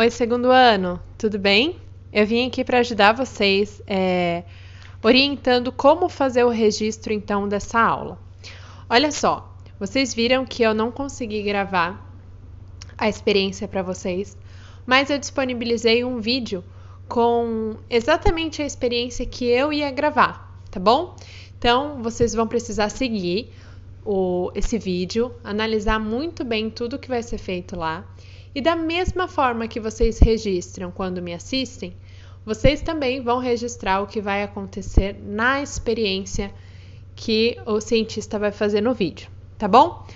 [0.00, 1.74] Oi, segundo ano, tudo bem?
[2.12, 4.44] Eu vim aqui para ajudar vocês é,
[5.02, 8.16] orientando como fazer o registro então dessa aula.
[8.88, 12.14] Olha só, vocês viram que eu não consegui gravar
[12.96, 14.36] a experiência para vocês,
[14.86, 16.62] mas eu disponibilizei um vídeo
[17.08, 21.16] com exatamente a experiência que eu ia gravar, tá bom?
[21.58, 23.52] Então vocês vão precisar seguir
[24.06, 28.06] o, esse vídeo, analisar muito bem tudo que vai ser feito lá
[28.54, 31.96] e da mesma forma que vocês registram quando me assistem,
[32.44, 36.52] vocês também vão registrar o que vai acontecer na experiência
[37.14, 39.28] que o cientista vai fazer no vídeo,
[39.58, 40.06] tá bom?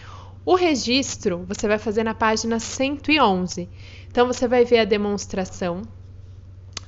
[0.44, 3.68] O registro você vai fazer na página 111.
[4.08, 5.82] Então você vai ver a demonstração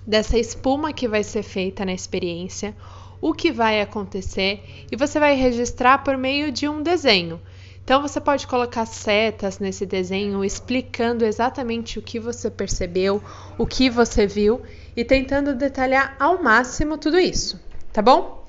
[0.06, 2.76] dessa espuma que vai ser feita na experiência,
[3.20, 7.40] o que vai acontecer e você vai registrar por meio de um desenho.
[7.84, 13.22] Então você pode colocar setas nesse desenho explicando exatamente o que você percebeu,
[13.58, 14.62] o que você viu
[14.96, 17.60] e tentando detalhar ao máximo tudo isso,
[17.92, 18.42] tá bom?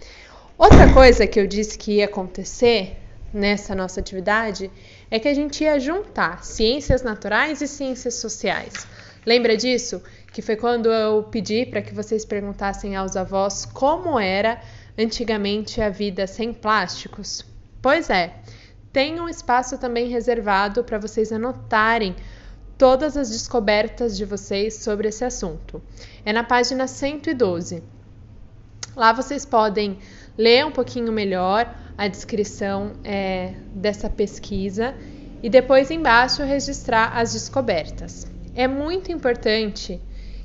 [0.57, 2.97] Outra coisa que eu disse que ia acontecer
[3.33, 4.71] nessa nossa atividade
[5.11, 8.87] é que a gente ia juntar ciências naturais e ciências sociais.
[9.25, 10.01] Lembra disso?
[10.31, 14.61] Que foi quando eu pedi para que vocês perguntassem aos avós como era
[14.97, 17.45] antigamente a vida sem plásticos?
[17.81, 18.33] Pois é,
[18.95, 22.15] tem um espaço também reservado para vocês anotarem
[22.77, 25.83] todas as descobertas de vocês sobre esse assunto.
[26.23, 27.83] É na página 112.
[28.95, 29.97] Lá vocês podem
[30.37, 34.95] ler um pouquinho melhor a descrição é, dessa pesquisa
[35.43, 38.25] e depois embaixo registrar as descobertas.
[38.55, 40.01] É muito importante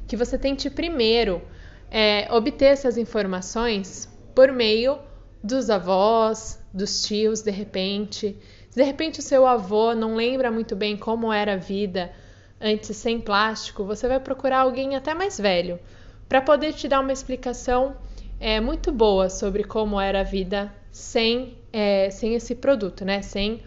[0.08, 1.40] que você tente primeiro
[1.88, 4.98] é, obter essas informações por meio
[5.42, 8.36] dos avós, dos tios, de repente.
[8.68, 12.12] Se de repente o seu avô não lembra muito bem como era a vida
[12.60, 15.80] antes sem plástico, você vai procurar alguém até mais velho
[16.28, 17.96] para poder te dar uma explicação
[18.38, 23.22] é, muito boa sobre como era a vida sem, é, sem esse produto, né?
[23.22, 23.62] Sem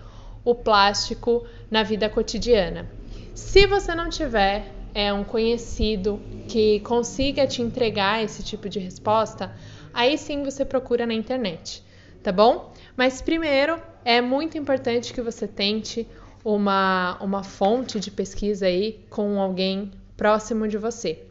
[0.46, 2.90] o plástico na vida cotidiana.
[3.34, 9.54] Se você não tiver é, um conhecido que consiga te entregar esse tipo de resposta,
[9.94, 11.84] aí sim você procura na internet
[12.24, 12.74] tá bom?
[12.96, 16.08] Mas primeiro é muito importante que você tente
[16.44, 21.26] uma, uma fonte de pesquisa aí com alguém próximo de você.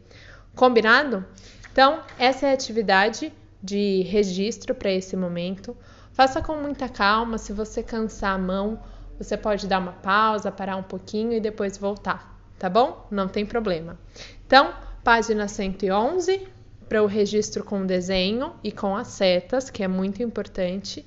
[0.55, 1.25] Combinado?
[1.73, 5.75] Então, essa é a atividade de registro para esse momento.
[6.13, 7.39] Faça com muita calma.
[7.39, 8.79] Se você cansar a mão,
[9.17, 12.32] você pode dar uma pausa, parar um pouquinho e depois voltar,
[12.63, 13.09] tá bom?
[13.11, 13.99] Não tem problema.
[14.47, 16.47] Então, página 111
[16.89, 21.05] para o registro com desenho e com as setas, que é muito importante,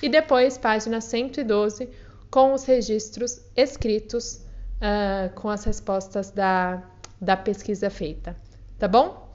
[0.00, 1.88] e depois página 112
[2.30, 4.36] com os registros escritos
[4.76, 6.80] uh, com as respostas da,
[7.20, 8.36] da pesquisa feita.
[8.78, 9.32] Tá bom?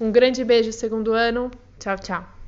[0.00, 1.50] Um grande beijo, segundo ano.
[1.78, 2.41] Tchau, tchau.